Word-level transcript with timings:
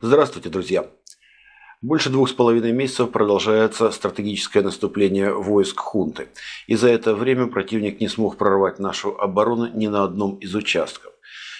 Здравствуйте, 0.00 0.48
друзья! 0.48 0.86
Больше 1.82 2.08
двух 2.08 2.28
с 2.28 2.32
половиной 2.32 2.70
месяцев 2.70 3.10
продолжается 3.10 3.90
стратегическое 3.90 4.62
наступление 4.62 5.32
войск 5.34 5.80
хунты. 5.80 6.28
И 6.68 6.76
за 6.76 6.88
это 6.88 7.16
время 7.16 7.48
противник 7.48 8.00
не 8.00 8.06
смог 8.06 8.36
прорвать 8.36 8.78
нашу 8.78 9.18
оборону 9.18 9.66
ни 9.74 9.88
на 9.88 10.04
одном 10.04 10.36
из 10.36 10.54
участков. 10.54 11.12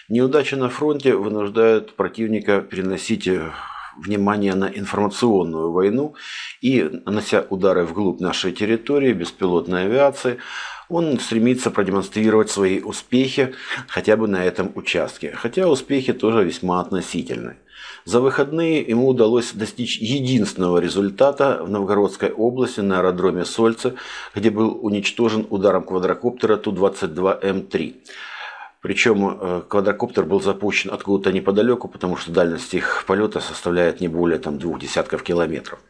Неудача 0.09 0.55
на 0.55 0.69
фронте 0.69 1.17
вынуждает 1.17 1.97
противника 1.97 2.61
переносить 2.61 3.27
э, 3.27 3.51
внимание 3.97 4.55
на 4.55 4.67
информационную 4.67 5.73
войну 5.73 6.15
и, 6.61 6.85
нанося 7.07 7.45
удары 7.51 7.85
вглубь 7.85 8.21
нашей 8.21 8.53
территории 8.53 9.13
беспилотной 9.15 9.87
авиации, 9.87 10.39
он 10.89 11.19
стремится 11.21 11.71
продемонстрировать 11.71 12.51
свои 12.51 12.81
успехи 12.81 13.55
хотя 13.87 14.17
бы 14.17 14.27
на 14.27 14.45
этом 14.45 14.73
участке. 14.75 15.33
Хотя 15.35 15.69
успехи 15.69 16.13
тоже 16.13 16.45
весьма 16.45 16.81
относительны. 16.81 17.57
За 18.05 18.21
выходные 18.21 18.81
ему 18.81 19.09
удалось 19.09 19.53
достичь 19.53 19.99
единственного 19.99 20.79
результата 20.79 21.61
в 21.63 21.71
Новгородской 21.71 22.31
области 22.31 22.81
на 22.81 23.01
аэродроме 23.01 23.45
Сольце, 23.45 23.95
где 24.35 24.51
был 24.51 24.79
уничтожен 24.83 25.47
ударом 25.51 25.85
квадрокоптера 25.85 26.57
Ту-22М3. 26.57 27.95
Причем 28.81 29.39
э, 29.41 29.63
квадрокоптер 29.69 30.25
был 30.25 30.41
запущен 30.41 30.91
откуда-то 30.91 31.33
неподалеку, 31.33 31.89
потому 31.89 32.17
что 32.17 32.31
дальность 32.31 32.73
их 32.75 33.05
полета 33.07 33.41
составляет 33.41 34.01
не 34.01 34.09
более 34.09 34.39
там, 34.39 34.59
двух 34.59 34.79
десятков 34.79 35.23
километров. 35.23 35.81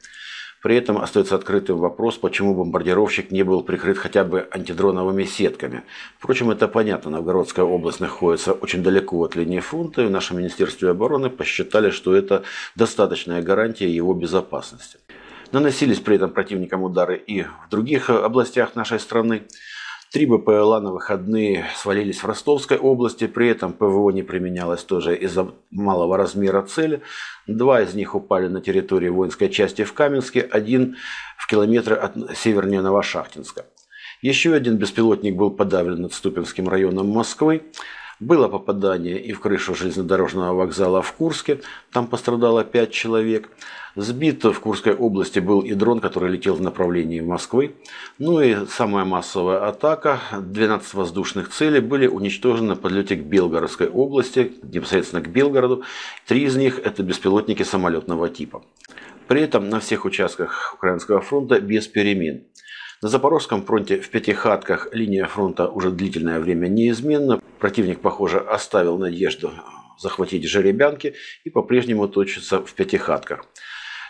При 0.62 0.76
этом 0.76 0.98
остается 0.98 1.36
открытым 1.36 1.78
вопрос, 1.78 2.16
почему 2.16 2.54
бомбардировщик 2.54 3.30
не 3.30 3.44
был 3.44 3.62
прикрыт 3.62 3.96
хотя 3.96 4.24
бы 4.24 4.48
антидроновыми 4.50 5.22
сетками. 5.24 5.84
Впрочем, 6.18 6.50
это 6.50 6.66
понятно. 6.66 7.10
Новгородская 7.12 7.64
область 7.64 8.00
находится 8.00 8.52
очень 8.52 8.82
далеко 8.82 9.22
от 9.22 9.36
линии 9.36 9.60
фронта, 9.60 10.02
и 10.02 10.06
в 10.06 10.10
нашем 10.10 10.38
Министерстве 10.38 10.90
обороны 10.90 11.30
посчитали, 11.30 11.90
что 11.90 12.14
это 12.14 12.42
достаточная 12.74 13.40
гарантия 13.40 13.88
его 13.88 14.14
безопасности. 14.14 14.98
Наносились 15.52 16.00
при 16.00 16.16
этом 16.16 16.30
противникам 16.30 16.82
удары 16.82 17.16
и 17.16 17.42
в 17.42 17.70
других 17.70 18.10
областях 18.10 18.74
нашей 18.74 18.98
страны. 18.98 19.44
Три 20.10 20.24
БПЛА 20.24 20.80
на 20.80 20.90
выходные 20.90 21.66
свалились 21.76 22.22
в 22.22 22.26
Ростовской 22.26 22.78
области, 22.78 23.26
при 23.26 23.48
этом 23.48 23.74
ПВО 23.74 24.10
не 24.10 24.22
применялось 24.22 24.82
тоже 24.82 25.14
из-за 25.14 25.50
малого 25.70 26.16
размера 26.16 26.62
цели. 26.62 27.02
Два 27.46 27.82
из 27.82 27.94
них 27.94 28.14
упали 28.14 28.48
на 28.48 28.62
территории 28.62 29.10
воинской 29.10 29.50
части 29.50 29.84
в 29.84 29.92
Каменске, 29.92 30.40
один 30.40 30.96
в 31.36 31.46
километре 31.46 31.94
от 31.96 32.14
севернее 32.38 32.80
Новошахтинска. 32.80 33.66
Еще 34.22 34.54
один 34.54 34.78
беспилотник 34.78 35.36
был 35.36 35.50
подавлен 35.50 36.00
над 36.00 36.14
Ступинским 36.14 36.68
районом 36.68 37.08
Москвы. 37.08 37.64
Было 38.20 38.48
попадание 38.48 39.22
и 39.22 39.32
в 39.32 39.38
крышу 39.38 39.76
железнодорожного 39.76 40.52
вокзала 40.52 41.02
в 41.02 41.12
Курске, 41.12 41.60
там 41.92 42.08
пострадало 42.08 42.64
5 42.64 42.90
человек. 42.90 43.48
Сбит 43.94 44.44
в 44.44 44.58
Курской 44.60 44.92
области 44.94 45.38
был 45.38 45.60
и 45.60 45.74
дрон, 45.74 46.00
который 46.00 46.30
летел 46.30 46.54
в 46.54 46.60
направлении 46.60 47.20
Москвы. 47.20 47.76
Ну 48.18 48.40
и 48.40 48.66
самая 48.66 49.04
массовая 49.04 49.68
атака, 49.68 50.20
12 50.38 50.94
воздушных 50.94 51.50
целей 51.50 51.80
были 51.80 52.06
уничтожены 52.08 52.70
на 52.70 52.76
подлете 52.76 53.16
к 53.16 53.20
Белгородской 53.20 53.88
области, 53.88 54.52
непосредственно 54.62 55.22
к 55.22 55.28
Белгороду. 55.28 55.84
Три 56.26 56.44
из 56.44 56.56
них 56.56 56.80
это 56.80 57.02
беспилотники 57.04 57.62
самолетного 57.62 58.28
типа. 58.28 58.64
При 59.28 59.42
этом 59.42 59.68
на 59.68 59.78
всех 59.78 60.04
участках 60.04 60.74
Украинского 60.74 61.20
фронта 61.20 61.60
без 61.60 61.86
перемен. 61.86 62.44
На 63.00 63.08
Запорожском 63.08 63.64
фронте 63.64 64.00
в 64.00 64.10
Пятихатках 64.10 64.88
линия 64.92 65.26
фронта 65.26 65.68
уже 65.68 65.92
длительное 65.92 66.40
время 66.40 66.66
неизменна. 66.66 67.40
Противник, 67.60 68.00
похоже, 68.00 68.40
оставил 68.40 68.98
надежду 68.98 69.52
захватить 69.96 70.48
жеребянки 70.48 71.14
и 71.44 71.50
по-прежнему 71.50 72.08
точится 72.08 72.60
в 72.60 72.72
Пятихатках. 72.74 73.44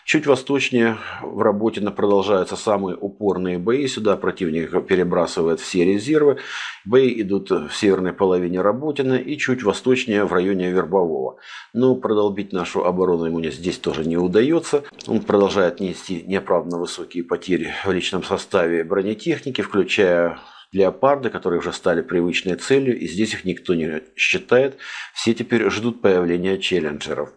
Чуть 0.09 0.27
восточнее 0.27 0.97
в 1.21 1.43
Работино 1.43 1.91
продолжаются 1.91 2.57
самые 2.57 2.97
упорные 2.97 3.59
бои. 3.59 3.87
Сюда 3.87 4.17
противник 4.17 4.87
перебрасывает 4.87 5.61
все 5.61 5.85
резервы. 5.85 6.39
Бои 6.87 7.21
идут 7.21 7.51
в 7.51 7.71
северной 7.75 8.15
половине 8.15 8.63
Работина 8.63 9.17
и 9.17 9.37
чуть 9.37 9.63
восточнее 9.63 10.25
в 10.25 10.33
районе 10.33 10.71
Вербового. 10.71 11.37
Но 11.75 11.95
продолбить 11.95 12.55
нашу 12.55 12.87
оборону 12.87 13.27
ему 13.27 13.45
здесь 13.51 13.77
тоже 13.77 14.07
не 14.07 14.17
удается. 14.17 14.83
Он 15.07 15.21
продолжает 15.21 15.79
нести 15.79 16.25
неоправданно 16.27 16.79
высокие 16.79 17.23
потери 17.23 17.75
в 17.85 17.93
личном 17.93 18.25
составе 18.25 18.85
бронетехники, 18.85 19.61
включая 19.61 20.39
леопарды, 20.73 21.29
которые 21.29 21.59
уже 21.59 21.75
стали 21.75 22.01
привычной 22.01 22.55
целью, 22.55 22.99
и 22.99 23.07
здесь 23.07 23.35
их 23.35 23.45
никто 23.45 23.75
не 23.75 24.01
считает. 24.17 24.79
Все 25.13 25.35
теперь 25.35 25.69
ждут 25.69 26.01
появления 26.01 26.57
челленджеров 26.57 27.29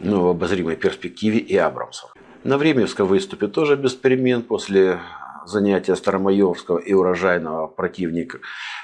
ну, 0.00 0.22
в 0.22 0.28
обозримой 0.28 0.76
перспективе 0.76 1.38
и 1.38 1.56
Абрамсов. 1.56 2.14
На 2.44 2.56
Времевска 2.56 3.04
выступит 3.04 3.52
тоже 3.52 3.76
без 3.76 3.94
перемен. 3.94 4.42
После 4.42 5.00
занятия 5.44 5.96
Старомайорского 5.96 6.78
и 6.78 6.92
урожайного 6.92 7.66
противник 7.66 8.40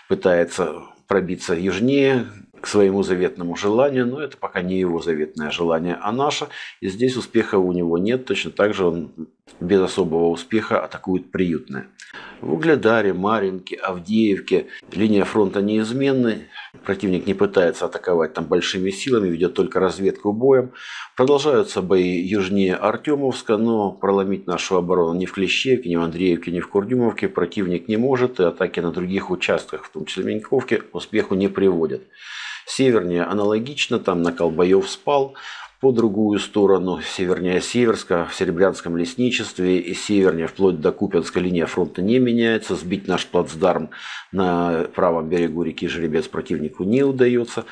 пытается 0.09 0.83
пробиться 1.07 1.55
южнее 1.55 2.27
к 2.61 2.67
своему 2.67 3.03
заветному 3.03 3.57
желанию, 3.57 4.07
но 4.07 4.21
это 4.21 4.37
пока 4.37 4.61
не 4.63 4.81
его 4.81 5.01
заветное 5.01 5.51
желание, 5.51 5.99
а 6.03 6.11
наше. 6.11 6.49
И 6.81 6.89
здесь 6.89 7.17
успеха 7.17 7.57
у 7.57 7.73
него 7.73 7.97
нет, 7.99 8.25
точно 8.25 8.51
так 8.51 8.75
же 8.75 8.87
он 8.87 9.29
без 9.61 9.81
особого 9.81 10.29
успеха 10.29 10.81
атакует 10.81 11.31
приютное. 11.31 11.89
В 12.41 12.53
Угледаре, 12.53 13.13
Маринке, 13.13 13.77
Авдеевке 13.77 14.67
линия 14.93 15.25
фронта 15.25 15.63
неизменна. 15.63 16.39
Противник 16.85 17.27
не 17.27 17.35
пытается 17.35 17.87
атаковать 17.87 18.35
там 18.35 18.45
большими 18.45 18.91
силами, 18.91 19.29
ведет 19.29 19.55
только 19.55 19.81
разведку 19.81 20.33
боем. 20.33 20.73
Продолжаются 21.17 21.81
бои 21.81 22.21
южнее 22.21 22.75
Артемовска, 22.75 23.57
но 23.57 23.93
проломить 23.93 24.47
нашу 24.47 24.77
оборону 24.77 25.15
ни 25.15 25.27
в 25.27 25.33
Клещевке, 25.33 25.89
ни 25.89 25.97
в 25.97 26.03
Андреевке, 26.03 26.51
ни 26.51 26.61
в 26.61 26.69
Курдюмовке 26.69 27.29
противник 27.29 27.89
не 27.89 27.97
может, 27.97 28.41
и 28.41 28.45
атаки 28.45 28.81
на 28.81 28.93
других 28.93 29.31
участках, 29.31 29.85
в 29.85 29.91
том 29.91 30.05
числе 30.05 30.25
Меньковке, 30.25 30.83
успеху 30.93 31.35
не 31.35 31.49
приводят. 31.49 32.03
Севернее 32.67 33.25
аналогично, 33.25 33.99
там 33.99 34.23
на 34.23 34.33
Колбоев 34.33 34.89
спал, 34.89 35.35
по 35.85 35.93
другую 35.93 36.39
сторону, 36.39 37.03
севернее 37.03 37.61
Северска, 37.61 38.25
в 38.25 38.35
Серебрянском 38.35 38.97
лесничестве 38.97 39.81
и 39.81 39.93
севернее, 39.93 40.47
вплоть 40.47 40.81
до 40.81 40.93
Купинской 40.93 41.43
линия 41.43 41.67
фронта 41.67 42.01
не 42.01 42.19
меняется. 42.19 42.75
Сбить 42.75 43.07
наш 43.07 43.27
плацдарм 43.27 43.91
на 44.33 44.87
правом 44.95 45.29
берегу 45.29 45.63
реки 45.63 45.87
Жеребец 45.87 46.27
противнику 46.27 46.85
не 46.85 47.03
удается. 47.03 47.67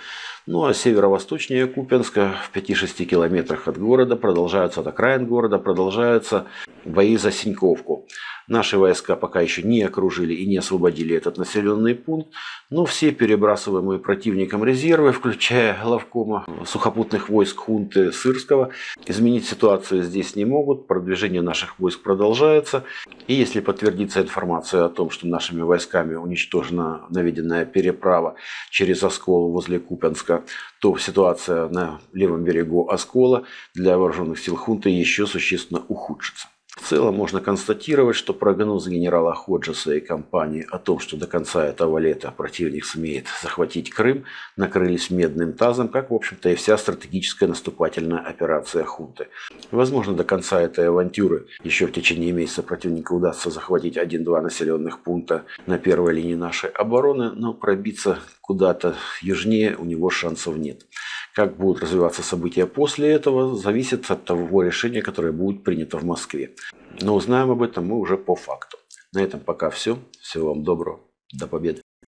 Ну 0.47 0.65
а 0.65 0.75
северо-восточнее 0.75 1.69
Купенска, 1.69 2.35
в 2.43 2.57
5-6 2.57 3.05
километрах 3.05 3.69
от 3.69 3.79
города, 3.79 4.17
продолжаются 4.17 4.81
от 4.81 4.89
окраин 4.89 5.25
города, 5.27 5.59
продолжаются 5.59 6.47
бои 6.85 7.17
за 7.17 7.31
Синьковку. 7.31 8.09
Наши 8.49 8.77
войска 8.77 9.15
пока 9.15 9.41
еще 9.41 9.63
не 9.63 9.83
окружили 9.83 10.35
и 10.35 10.47
не 10.47 10.57
освободили 10.57 11.17
этот 11.17 11.39
населенный 11.39 11.95
пункт, 11.95 12.33
но 12.71 12.85
все 12.85 13.13
перебрасываемые 13.13 14.01
противником 14.01 14.65
резервы, 14.65 15.13
включая 15.13 15.79
главкома 15.83 16.45
сухопутных 16.67 17.29
войск 17.29 17.59
хунты 17.59 18.11
Сырского, 18.11 18.71
изменить 19.07 19.47
ситуацию 19.47 20.03
здесь 20.03 20.35
не 20.35 20.45
могут. 20.45 20.89
Продвижение 20.89 21.41
наших 21.41 21.79
войск 21.79 22.03
продолжается. 22.03 22.85
И 23.29 23.35
если 23.35 23.61
подтвердится 23.61 24.21
информация 24.21 24.85
о 24.85 24.89
том, 24.89 25.11
что 25.11 25.29
нашими 25.29 25.63
войсками 25.63 26.17
уничтожена 26.17 27.07
наведенная 27.11 27.65
переправа 27.65 28.35
через 28.71 29.05
Оскол 29.05 29.53
возле 29.53 29.79
Купенска, 29.79 30.32
то 30.81 30.97
ситуация 30.99 31.69
на 31.69 32.01
левом 32.13 32.45
берегу 32.45 32.89
Оскола 32.89 33.45
для 33.75 33.99
вооруженных 33.99 34.39
сил 34.39 34.57
хунты 34.57 34.91
еще 34.91 35.27
существенно 35.27 35.85
ухудшится. 35.89 36.49
В 36.77 36.89
целом 36.89 37.17
можно 37.17 37.41
констатировать, 37.41 38.17
что 38.17 38.33
прогноз 38.33 38.89
генерала 38.89 39.35
Ходжеса 39.35 39.93
и 39.95 40.01
компании 40.01 40.67
о 40.71 40.79
том, 40.79 41.01
что 41.01 41.19
до 41.19 41.27
конца 41.27 41.67
этого 41.67 41.99
лета 41.99 42.33
противник 42.35 42.87
сумеет 42.87 43.27
захватить 43.43 43.91
Крым, 43.91 44.25
накрылись 44.57 45.11
медным 45.11 45.53
тазом, 45.53 45.89
как, 45.89 46.11
в 46.11 46.15
общем-то, 46.15 46.49
и 46.49 46.55
вся 46.55 46.79
стратегическая 46.79 47.47
наступательная 47.47 48.21
операция 48.21 48.85
хунты. 48.85 49.29
Возможно, 49.71 50.15
до 50.15 50.25
конца 50.25 50.63
этой 50.63 50.89
авантюры 50.89 51.47
еще 51.63 51.87
в 51.87 51.93
течение 51.93 52.33
месяца 52.33 52.63
противника 52.63 53.13
удастся 53.13 53.51
захватить 53.51 53.99
один-два 53.99 54.41
населенных 54.41 55.01
пункта 55.01 55.45
на 55.67 55.79
первой 55.79 56.15
линии 56.15 56.37
нашей 56.37 56.71
обороны, 56.71 57.33
но 57.33 57.53
пробиться 57.53 58.19
куда-то 58.41 58.97
южнее 59.21 59.77
у 59.77 59.85
него 59.85 60.09
шансов 60.09 60.57
нет. 60.57 60.87
Как 61.35 61.57
будут 61.57 61.83
развиваться 61.83 62.23
события 62.23 62.67
после 62.67 63.11
этого, 63.11 63.57
зависит 63.57 64.11
от 64.11 64.25
того 64.25 64.63
решения, 64.63 65.01
которое 65.01 65.33
будет 65.33 65.65
принято 65.65 65.97
в 65.97 66.05
Москве. 66.05 66.55
Но 67.01 67.15
узнаем 67.15 67.51
об 67.51 67.63
этом 67.63 67.87
мы 67.87 67.99
уже 67.99 68.19
по 68.19 68.35
факту. 68.35 68.77
На 69.15 69.21
этом 69.21 69.41
пока 69.41 69.71
все. 69.71 69.99
Всего 70.21 70.49
вам 70.49 70.63
доброго. 70.63 71.01
До 71.33 71.47
победы. 71.47 71.81